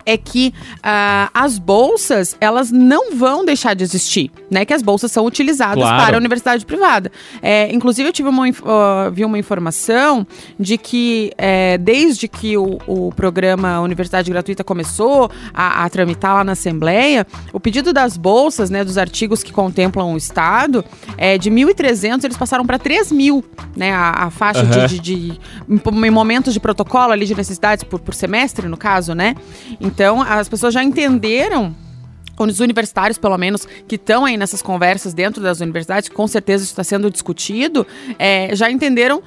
[0.06, 4.66] é que uh, as bolsas elas não vão deixar de existir, né?
[4.66, 6.04] Que as bolsas são utilizadas claro.
[6.04, 7.12] para a universidade privada.
[7.42, 10.26] É, inclusive eu tive uma, uh, vi uma informação
[10.60, 16.44] de que é, desde que o, o, programa Universidade Gratuita começou a, a, tramitar lá
[16.44, 20.84] na Assembleia, o pedido das bolsas, né, dos artigos que contemplam o Estado,
[21.18, 23.44] é de 1.300 eles passaram para 3.000,
[23.76, 23.92] né?
[23.92, 24.88] A, a faixa uhum.
[24.88, 29.14] de, de, de, em momentos de protocolo ali de necessidades por, por semestre, no caso,
[29.14, 29.36] né?
[29.80, 31.76] Então, as pessoas já entenderam
[32.40, 36.74] os universitários, pelo menos, que estão aí nessas conversas dentro das universidades, com certeza isso
[36.74, 37.86] está sendo discutido,
[38.18, 39.22] é, já entenderam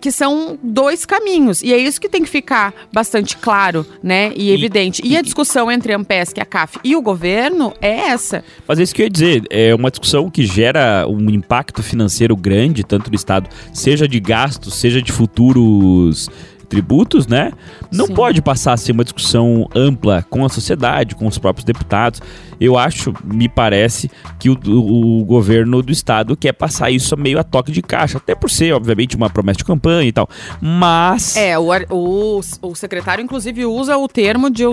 [0.00, 1.62] que são dois caminhos.
[1.62, 4.32] E é isso que tem que ficar bastante claro, né?
[4.36, 5.02] E, e evidente.
[5.04, 8.44] E, e, a discussão entre a Ampesc, a CAF e o governo é essa.
[8.66, 9.42] Mas é isso que eu ia dizer.
[9.50, 14.74] É uma discussão que gera um impacto financeiro grande, tanto no Estado, seja de gastos,
[14.74, 16.30] seja de futuros
[16.68, 17.52] tributos, né?
[17.90, 18.14] Não Sim.
[18.14, 22.20] pode passar a ser uma discussão ampla com a sociedade, com os próprios deputados.
[22.60, 27.38] Eu acho, me parece, que o, o, o governo do estado quer passar isso meio
[27.38, 30.28] a toque de caixa, até por ser, obviamente, uma promessa de campanha e tal.
[30.60, 31.36] Mas.
[31.36, 34.64] É, o, o, o secretário, inclusive, usa o termo de,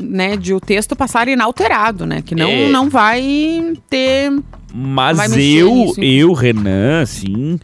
[0.00, 2.22] né, de o texto passar inalterado, né?
[2.22, 2.68] Que não, é...
[2.68, 4.32] não vai ter.
[4.72, 7.58] Mas eu, nisso, eu, Renan, assim,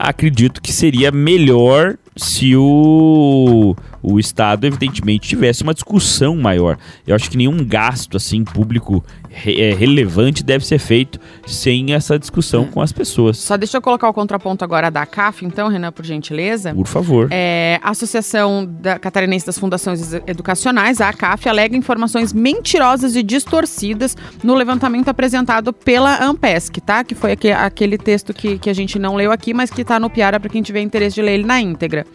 [0.00, 6.78] acredito que seria melhor se o, o Estado, evidentemente, tivesse uma discussão maior.
[7.06, 12.18] Eu acho que nenhum gasto assim público re, é, relevante deve ser feito sem essa
[12.18, 13.38] discussão com as pessoas.
[13.38, 16.74] Só deixa eu colocar o contraponto agora da CAF, então, Renan, por gentileza.
[16.74, 17.28] Por favor.
[17.30, 24.16] É, a Associação da Catarinense das Fundações Educacionais, a ACAF, alega informações mentirosas e distorcidas
[24.42, 27.04] no levantamento apresentado pela Ampesc, tá?
[27.04, 29.98] Que foi aquele, aquele texto que, que a gente não leu aqui, mas que está
[30.00, 32.06] no Piara para quem tiver interesse de ler ele na íntegra.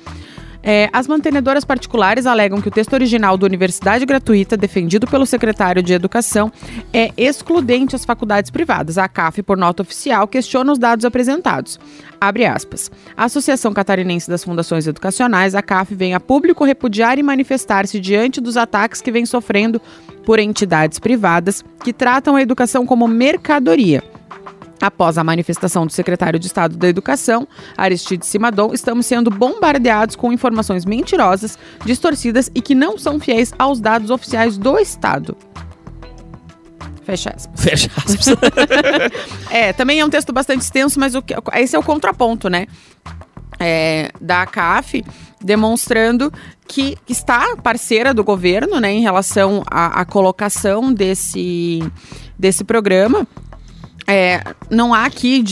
[0.68, 5.84] É, as mantenedoras particulares alegam que o texto original da Universidade Gratuita, defendido pelo secretário
[5.84, 6.52] de Educação,
[6.92, 8.98] é excludente às faculdades privadas.
[8.98, 11.80] A CAF, por nota oficial, questiona os dados apresentados.
[12.20, 12.90] Abre aspas.
[13.16, 18.42] A Associação Catarinense das Fundações Educacionais, a CAF, vem a público repudiar e manifestar-se diante
[18.42, 19.80] dos ataques que vem sofrendo
[20.26, 24.04] por entidades privadas que tratam a educação como mercadoria
[24.86, 30.32] Após a manifestação do secretário de Estado da Educação, Aristide Simadon, estamos sendo bombardeados com
[30.32, 35.36] informações mentirosas, distorcidas e que não são fiéis aos dados oficiais do Estado.
[37.04, 37.60] Fecha aspas.
[37.60, 38.28] Fecha aspas.
[39.50, 42.68] é, também é um texto bastante extenso, mas o que, esse é o contraponto, né?
[43.60, 45.04] É, da CAF,
[45.42, 46.32] demonstrando
[46.68, 51.80] que está parceira do governo, né, em relação à, à colocação desse,
[52.38, 53.26] desse programa
[54.08, 55.44] é, não há aqui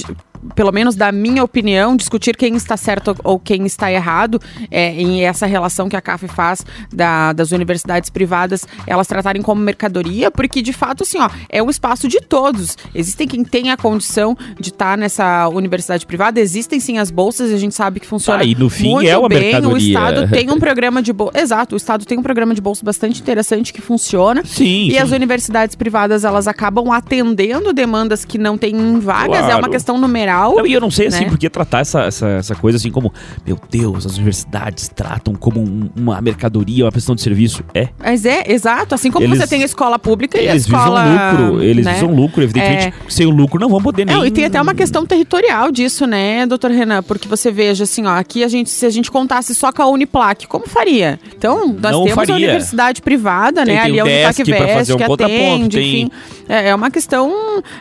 [0.55, 5.23] pelo menos da minha opinião, discutir quem está certo ou quem está errado é, em
[5.23, 10.61] essa relação que a CAF faz da, das universidades privadas, elas tratarem como mercadoria, porque
[10.61, 12.77] de fato, assim, ó, é o espaço de todos.
[12.93, 17.53] Existem quem tem a condição de estar nessa universidade privada, existem sim as bolsas, e
[17.53, 19.39] a gente sabe que funciona ah, e no fim muito é uma bem.
[19.39, 19.75] Mercadoria.
[19.75, 21.39] O Estado tem um programa de bolsa.
[21.39, 24.43] Exato, o Estado tem um programa de bolsa bastante interessante que funciona.
[24.45, 24.87] Sim.
[24.87, 24.97] E sim.
[24.97, 29.51] as universidades privadas, elas acabam atendendo demandas que não têm vagas, claro.
[29.51, 31.29] é uma questão numerária Não, e eu não sei, assim, né?
[31.29, 33.13] por que tratar essa, essa, essa coisa assim como,
[33.45, 37.63] meu Deus, as universidades tratam como um- uma mercadoria, uma prestação de serviço.
[37.73, 38.95] É, Mas é, exato.
[38.95, 41.03] Assim como Eles- você tem a escola pública e a eles escola.
[41.03, 41.93] visam lucro, eles né?
[41.93, 42.93] visam lucro, evidentemente.
[43.09, 44.15] Sem o lucro não vão poder nem...
[44.15, 47.03] Não, e tem até uma questão territorial disso, né, doutor Renan?
[47.03, 49.87] Porque você veja, assim, ó, aqui a gente, se a gente contasse só com a
[49.87, 51.19] Uniplac, como faria?
[51.35, 52.33] Então, nós Não temos faria.
[52.35, 53.81] a universidade privada, Tem- né?
[53.83, 54.35] tem Ali o a Uniplac
[54.73, 56.11] fazer um que atende, tem- enfim.
[56.47, 57.31] É, é uma questão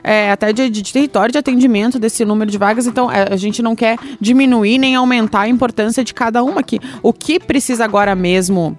[0.05, 2.87] é, até de, de território de atendimento desse número de vagas.
[2.87, 6.81] Então, é, a gente não quer diminuir nem aumentar a importância de cada uma aqui.
[7.03, 8.77] O que precisa agora mesmo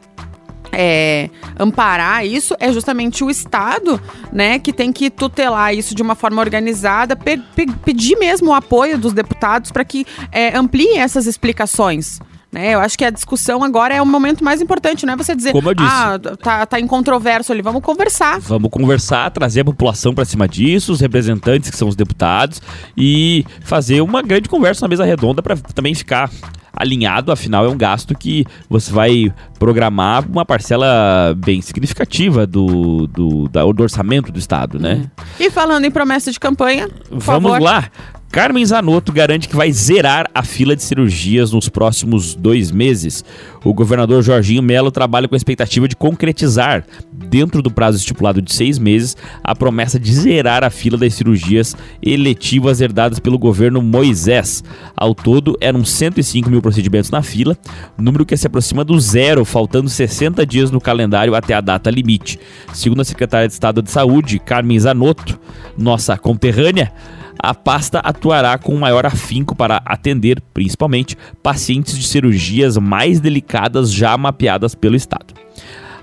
[0.72, 6.16] é, amparar isso é justamente o Estado, né, que tem que tutelar isso de uma
[6.16, 11.28] forma organizada, pe- pe- pedir mesmo o apoio dos deputados para que é, amplie essas
[11.28, 12.20] explicações.
[12.54, 15.36] Né, eu acho que a discussão agora é o momento mais importante, não é você
[15.36, 15.90] dizer, Como eu disse.
[15.92, 18.40] ah, tá, tá em controvérsia ali, vamos conversar.
[18.40, 22.62] Vamos conversar, trazer a população para cima disso, os representantes que são os deputados
[22.96, 26.30] e fazer uma grande conversa na mesa redonda para também ficar
[26.76, 33.48] alinhado, afinal é um gasto que você vai programar uma parcela bem significativa do, do,
[33.48, 35.10] da- do orçamento do Estado, né?
[35.40, 37.62] E falando em promessa de campanha, Vamos favor.
[37.62, 37.90] lá.
[38.34, 43.24] Carmen Zanotto garante que vai zerar a fila de cirurgias nos próximos dois meses.
[43.64, 48.52] O governador Jorginho Melo trabalha com a expectativa de concretizar, dentro do prazo estipulado de
[48.52, 54.64] seis meses, a promessa de zerar a fila das cirurgias eletivas herdadas pelo governo Moisés.
[54.98, 57.56] Ao todo, eram 105 mil procedimentos na fila,
[57.96, 62.40] número que se aproxima do zero, faltando 60 dias no calendário até a data limite.
[62.74, 65.40] Segundo a secretária de Estado de Saúde, Carmen Zanotto,
[65.78, 66.92] nossa conterrânea,
[67.40, 74.18] a pasta atuará com maior afinco para atender, principalmente, pacientes de cirurgias mais delicadas já
[74.18, 75.34] mapeadas pelo Estado.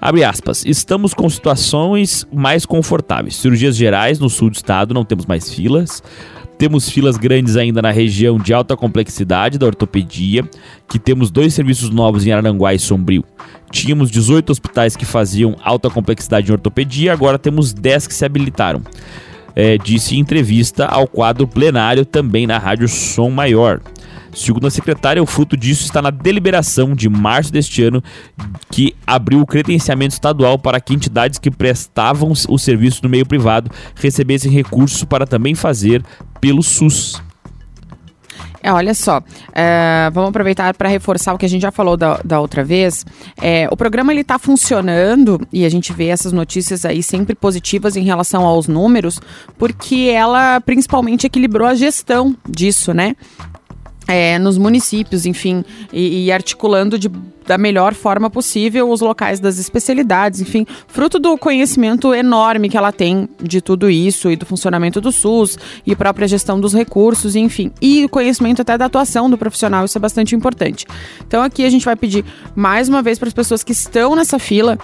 [0.00, 3.36] Abre aspas, estamos com situações mais confortáveis.
[3.36, 6.02] Cirurgias gerais no sul do estado não temos mais filas.
[6.56, 10.42] Temos filas grandes ainda na região de alta complexidade da ortopedia,
[10.88, 13.24] que temos dois serviços novos em Aranguá e Sombrio.
[13.70, 18.82] Tínhamos 18 hospitais que faziam alta complexidade em ortopedia, agora temos 10 que se habilitaram
[19.54, 23.80] é, disse em entrevista ao quadro plenário também na Rádio Som Maior.
[24.32, 28.02] Segundo a secretária, o fruto disso está na deliberação de março deste ano,
[28.70, 33.70] que abriu o credenciamento estadual para que entidades que prestavam o serviço no meio privado
[33.96, 36.02] recebessem recursos para também fazer
[36.40, 37.20] pelo SUS.
[38.62, 42.20] É, olha só, é, vamos aproveitar para reforçar o que a gente já falou da,
[42.24, 43.06] da outra vez.
[43.40, 47.96] É, o programa ele está funcionando e a gente vê essas notícias aí sempre positivas
[47.96, 49.20] em relação aos números,
[49.58, 53.16] porque ela principalmente equilibrou a gestão disso, né?
[54.12, 57.08] É, nos municípios, enfim, e, e articulando de,
[57.46, 62.90] da melhor forma possível os locais das especialidades, enfim, fruto do conhecimento enorme que ela
[62.90, 67.70] tem de tudo isso e do funcionamento do SUS e própria gestão dos recursos, enfim,
[67.80, 70.86] e conhecimento até da atuação do profissional, isso é bastante importante.
[71.24, 72.24] Então aqui a gente vai pedir
[72.56, 74.76] mais uma vez para as pessoas que estão nessa fila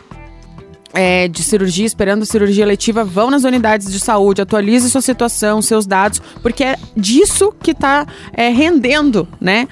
[0.92, 5.87] é, de cirurgia, esperando cirurgia letiva, vão nas unidades de saúde, atualize sua situação, seus
[5.87, 9.68] dados, porque é disso que está rendendo, né,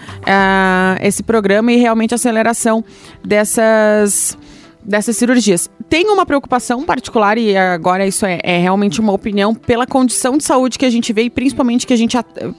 [1.00, 2.84] esse programa e realmente a aceleração
[3.24, 4.36] dessas
[4.84, 5.70] dessas cirurgias.
[5.88, 10.44] Tem uma preocupação particular, e agora isso é, é realmente uma opinião, pela condição de
[10.44, 12.16] saúde que a gente vê e principalmente que a gente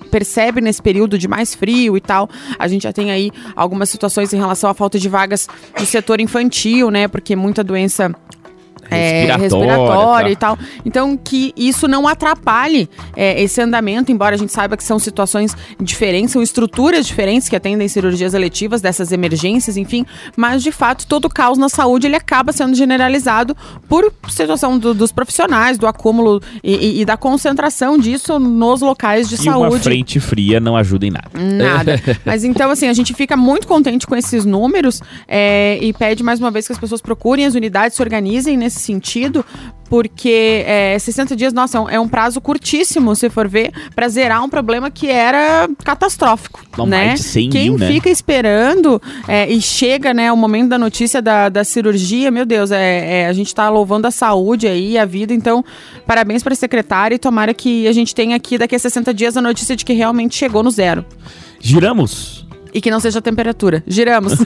[0.09, 2.29] percebe nesse período de mais frio e tal.
[2.57, 5.47] A gente já tem aí algumas situações em relação à falta de vagas
[5.79, 7.07] no setor infantil, né?
[7.07, 8.44] Porque muita doença é,
[8.89, 10.31] Respiratória, respiratória tá.
[10.31, 10.59] e tal.
[10.85, 15.55] Então, que isso não atrapalhe é, esse andamento, embora a gente saiba que são situações
[15.79, 20.05] diferentes, são estruturas diferentes que atendem cirurgias eletivas dessas emergências, enfim.
[20.35, 23.55] Mas, de fato, todo o caos na saúde ele acaba sendo generalizado
[23.87, 29.27] por situação do- dos profissionais, do acúmulo e, e- e da concentração disso nos locais
[29.29, 29.73] de E saúde.
[29.73, 31.29] uma frente fria não ajuda em nada.
[31.33, 32.01] Nada.
[32.25, 36.39] Mas então, assim, a gente fica muito contente com esses números é, e pede mais
[36.39, 39.45] uma vez que as pessoas procurem as unidades, se organizem nesse sentido,
[39.89, 44.07] porque é, 60 dias, nossa, é um, é um prazo curtíssimo, se for ver, para
[44.07, 46.61] zerar um problema que era catastrófico.
[46.77, 47.07] Não, né?
[47.07, 47.87] mais de 100 Quem mil, né?
[47.87, 52.71] fica esperando é, e chega, né, o momento da notícia da, da cirurgia, meu Deus,
[52.71, 55.63] é, é, a gente tá louvando a saúde aí, a vida, então,
[56.05, 59.37] parabéns para a secretária e tomara que a gente tenha aqui daqui a 60 dias
[59.37, 61.05] a notícia de que realmente chegou no zero.
[61.59, 62.34] Giramos.
[62.75, 63.81] E que não seja a temperatura.
[63.87, 64.33] Giramos.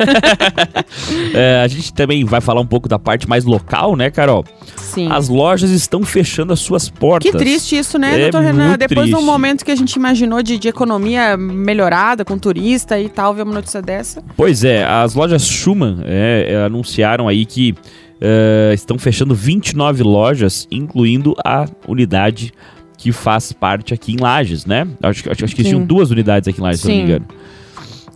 [1.34, 4.44] É, a gente também vai falar um pouco da parte mais local, né, Carol?
[4.76, 5.08] Sim.
[5.12, 7.32] As lojas estão fechando as suas portas.
[7.32, 8.78] Que triste isso, né, É doutor Renan?
[8.78, 13.08] Depois de um momento que a gente imaginou de, de economia melhorada, com turista e
[13.08, 14.24] tal, ver uma notícia dessa.
[14.36, 17.76] Pois é, as lojas Schumann é, é, anunciaram aí que
[18.20, 22.52] é, estão fechando 29 lojas, incluindo a unidade
[22.98, 24.88] que faz parte aqui em Lages, né?
[25.02, 26.88] Acho, acho, acho que tinham duas unidades aqui em Lages, Sim.
[26.88, 27.26] se não me engano.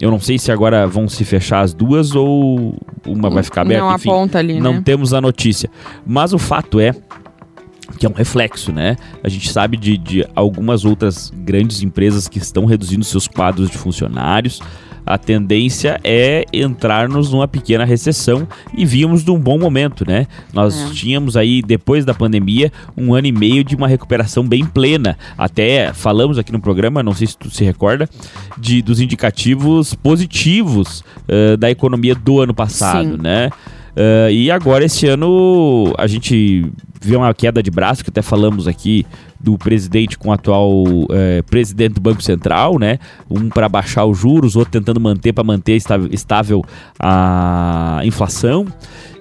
[0.04, 2.76] Eu não sei se agora vão se fechar as duas ou
[3.08, 3.86] uma vai ficar aberta.
[3.86, 4.82] Não Enfim, aponta ali, Não né?
[4.84, 5.70] temos a notícia.
[6.06, 6.94] Mas o fato é
[7.98, 8.98] que é um reflexo, né?
[9.24, 13.78] A gente sabe de, de algumas outras grandes empresas que estão reduzindo seus quadros de
[13.78, 14.62] funcionários.
[15.06, 20.28] A tendência é entrarmos numa pequena recessão e víamos de um bom momento, né?
[20.54, 20.94] Nós é.
[20.94, 25.18] tínhamos aí, depois da pandemia, um ano e meio de uma recuperação bem plena.
[25.38, 28.10] Até falamos aqui no programa, não sei se tu se recorda,
[28.58, 33.22] de, dos indicativos positivos uh, da economia do ano passado, Sim.
[33.22, 33.50] né?
[33.96, 36.72] Uh, e agora, esse ano, a gente
[37.02, 39.06] viu uma queda de braço, que até falamos aqui
[39.40, 42.98] do presidente com o atual é, presidente do Banco Central, né?
[43.30, 45.76] Um para baixar os juros, outro tentando manter para manter
[46.12, 46.64] estável
[46.98, 48.66] a inflação.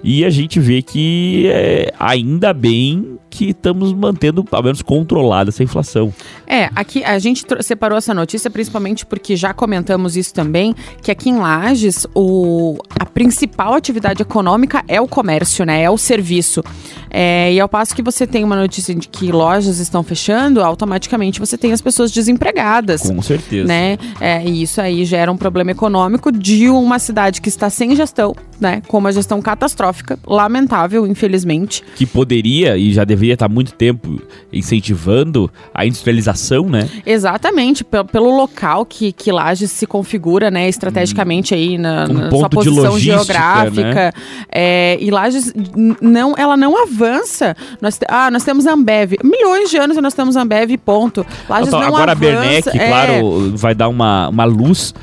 [0.01, 5.63] E a gente vê que é, ainda bem que estamos mantendo, pelo menos, controlada essa
[5.63, 6.13] inflação.
[6.45, 11.31] É, aqui a gente separou essa notícia principalmente porque já comentamos isso também, que aqui
[11.31, 15.81] em Lages o, a principal atividade econômica é o comércio, né?
[15.81, 16.63] É o serviço.
[17.09, 21.39] É, e ao passo que você tem uma notícia de que lojas estão fechando, automaticamente
[21.39, 23.01] você tem as pessoas desempregadas.
[23.01, 23.67] Com certeza.
[23.67, 23.97] Né?
[24.19, 28.35] É, e isso aí gera um problema econômico de uma cidade que está sem gestão,
[28.59, 28.81] né?
[28.87, 31.83] Com uma gestão catastrófica, lamentável, infelizmente.
[31.95, 36.89] Que poderia e já deveria estar há muito tempo incentivando a industrialização, né?
[37.05, 42.49] Exatamente, pelo, local que, que Lages se configura, né, estrategicamente aí na, um na sua
[42.49, 43.83] posição geográfica.
[43.83, 44.11] Né?
[44.51, 45.53] É, e Lages
[46.01, 47.55] não, ela não avança.
[47.81, 49.13] Nós, ah, nós temos Ambev.
[49.23, 51.25] Milhões de anos nós temos Ambev, ponto.
[51.49, 52.87] Lages então, não agora avança, a Bernec, é...
[52.87, 54.93] claro, vai dar uma, uma luz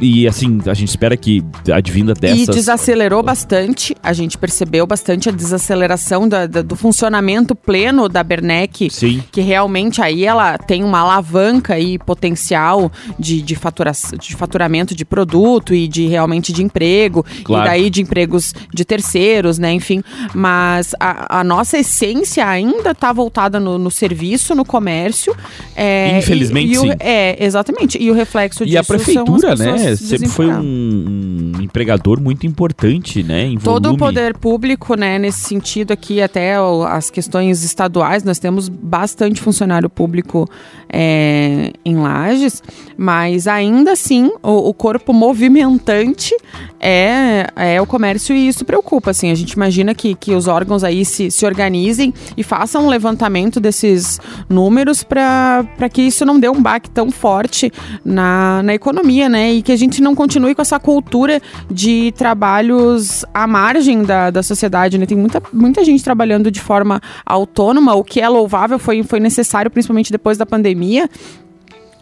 [0.00, 1.42] e assim, a gente espera que
[1.72, 2.40] advinda dessas...
[2.40, 8.22] E desacelerou bastante, a gente percebeu bastante a desaceleração da, da, do funcionamento pleno da
[8.22, 8.90] Bernec.
[8.90, 9.24] Sim.
[9.32, 15.04] Que realmente aí ela tem uma alavanca e potencial de, de, fatura, de faturamento de
[15.06, 17.24] produto e de realmente de emprego.
[17.42, 17.64] Claro.
[17.64, 19.72] E daí de empregos de terceiros, né?
[19.72, 20.02] Enfim,
[20.34, 25.34] mas a, a nossa essência ainda está voltada no, no, serviço, no comércio.
[25.74, 26.92] É, Infelizmente, e, e o, sim.
[27.00, 27.96] É, exatamente.
[28.00, 29.61] E o reflexo e disso a prefeitura, né?
[29.96, 33.44] Sempre foi um, um, empregador muito importante, né?
[33.46, 33.96] Em Todo volume.
[33.96, 35.18] o poder público, né?
[35.18, 36.56] Nesse sentido aqui, até
[36.88, 40.48] as questões estaduais, nós temos bastante funcionário público
[40.92, 42.62] é, em Lages,
[42.96, 46.36] mas ainda assim o, o, corpo movimentante
[46.78, 49.30] é, é o comércio e isso preocupa, assim.
[49.30, 53.60] A gente imagina que, que os órgãos aí se, se organizem e façam um levantamento
[53.60, 57.72] desses números para que isso não dê um baque tão forte
[58.04, 59.51] na, na economia, né?
[59.52, 61.40] E que a gente não continue com essa cultura
[61.70, 65.04] de trabalhos à margem da, da sociedade, né?
[65.04, 69.70] Tem muita, muita gente trabalhando de forma autônoma, o que é louvável, foi, foi necessário,
[69.70, 71.08] principalmente depois da pandemia,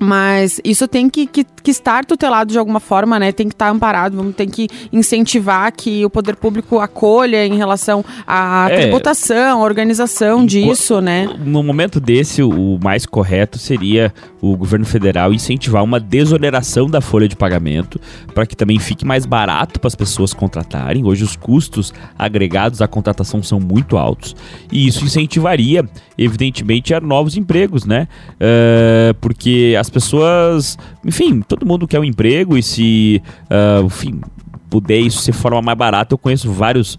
[0.00, 3.32] mas isso tem que, que, que, estar tutelado de alguma forma, né?
[3.32, 8.02] Tem que estar amparado, vamos ter que incentivar que o poder público acolha em relação
[8.26, 11.28] à é, tributação, à organização disso, né?
[11.44, 17.28] No momento desse, o mais correto seria o governo federal incentivar uma desoneração da folha
[17.28, 18.00] de pagamento
[18.34, 21.04] para que também fique mais barato para as pessoas contratarem.
[21.04, 24.34] Hoje os custos agregados à contratação são muito altos
[24.72, 25.84] e isso incentivaria,
[26.20, 28.06] evidentemente, a novos empregos, né?
[28.34, 34.20] Uh, porque as pessoas, enfim, todo mundo quer um emprego e se, uh, enfim,
[34.70, 36.98] puder isso ser forma mais barata, eu conheço vários uh,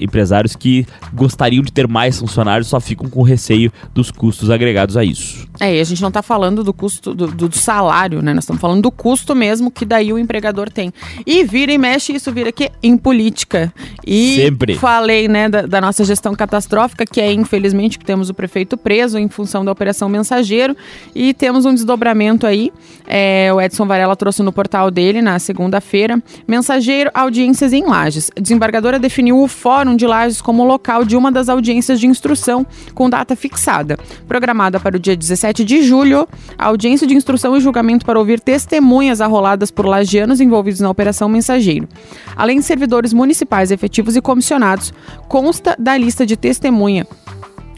[0.00, 5.04] empresários que gostariam de ter mais funcionários, só ficam com receio dos custos agregados a
[5.04, 5.46] isso.
[5.60, 8.34] É, e a gente não está falando do custo do, do, salário, né?
[8.34, 10.92] Nós estamos falando do custo mesmo que daí o empregador tem.
[11.26, 13.72] E vira e mexe, isso vira aqui em política.
[14.06, 14.74] E Sempre.
[14.76, 19.18] falei, né, da, da nossa gestão catastrófica, que é infelizmente que temos o prefeito preso
[19.18, 20.76] em função da operação mensageiro
[21.14, 22.72] e temos um desdobramento aí.
[23.06, 26.22] É, o Edson Varela trouxe no portal dele na segunda-feira.
[26.46, 28.30] Mensageiro, audiências em Lages.
[28.36, 32.66] A desembargadora definiu o Fórum de Lages como local de uma das audiências de instrução
[32.94, 36.28] com data fixada, programada para o dia 17 17 de julho,
[36.58, 41.28] a audiência de instrução e julgamento para ouvir testemunhas arroladas por lagianos envolvidos na Operação
[41.28, 41.88] Mensageiro.
[42.34, 44.92] Além de servidores municipais efetivos e comissionados,
[45.28, 47.06] consta da lista de testemunha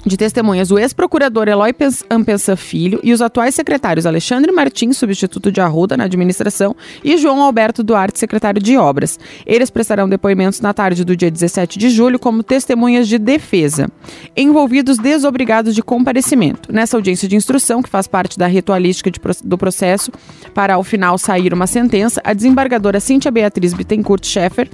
[0.09, 1.73] de testemunhas o ex-procurador Eloy
[2.11, 7.43] Ampensa Filho e os atuais secretários Alexandre Martins, substituto de Arruda na administração, e João
[7.43, 9.19] Alberto Duarte, secretário de obras.
[9.47, 13.89] Eles prestarão depoimentos na tarde do dia 17 de julho como testemunhas de defesa.
[14.37, 16.73] Envolvidos desobrigados de comparecimento.
[16.73, 20.11] Nessa audiência de instrução, que faz parte da ritualística de, do processo,
[20.55, 24.69] para ao final sair uma sentença, a desembargadora Cíntia Beatriz Bittencourt Schaeffer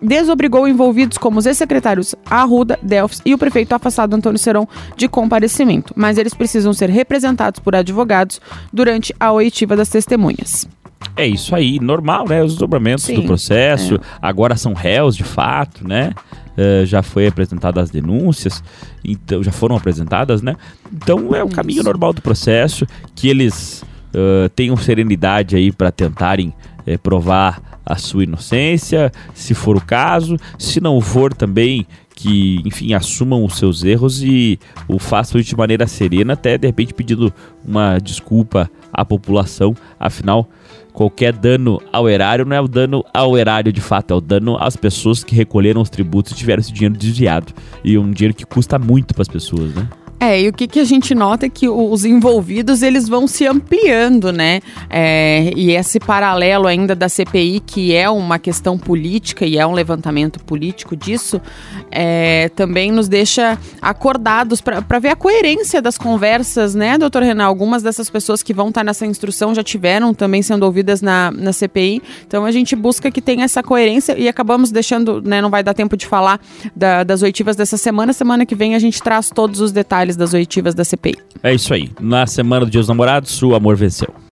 [0.00, 5.92] desobrigou envolvidos como os ex-secretários Arruda, Delfos e o prefeito afastado Antônio Serão de comparecimento,
[5.96, 8.40] mas eles precisam ser representados por advogados
[8.72, 10.68] durante a oitiva das testemunhas.
[11.14, 12.42] É isso aí, normal, né?
[12.42, 14.00] Os desdobramentos Sim, do processo, é.
[14.20, 16.12] agora são réus de fato, né?
[16.56, 18.62] Eh, já foi apresentadas as denúncias,
[19.04, 20.56] então já foram apresentadas, né?
[20.92, 21.84] Então é o caminho Isso.
[21.84, 26.54] normal do processo, que eles eh, tenham serenidade aí para tentarem
[26.86, 32.94] eh, provar a sua inocência, se for o caso, se não for também que, enfim,
[32.94, 34.58] assumam os seus erros e
[34.88, 40.48] o façam de maneira serena, até de repente pedindo uma desculpa à população, afinal
[40.94, 44.56] qualquer dano ao erário não é o dano ao erário de fato, é o dano
[44.58, 47.52] às pessoas que recolheram os tributos e tiveram esse dinheiro desviado.
[47.84, 49.86] E um dinheiro que custa muito para as pessoas, né?
[50.18, 53.46] É, e o que, que a gente nota é que os envolvidos eles vão se
[53.46, 54.60] ampliando, né?
[54.88, 59.72] É, e esse paralelo ainda da CPI, que é uma questão política e é um
[59.72, 61.40] levantamento político disso,
[61.90, 67.44] é, também nos deixa acordados para ver a coerência das conversas, né, doutor Renan?
[67.44, 71.52] Algumas dessas pessoas que vão estar nessa instrução já tiveram também sendo ouvidas na, na
[71.52, 72.02] CPI.
[72.26, 75.42] Então a gente busca que tenha essa coerência e acabamos deixando, né?
[75.42, 76.40] Não vai dar tempo de falar
[76.74, 78.12] da- das oitivas dessa semana.
[78.14, 81.16] Semana que vem a gente traz todos os detalhes das oitivas da CPI.
[81.42, 81.90] É isso aí.
[82.00, 84.12] Na semana do Dia dos Namorados, o amor venceu.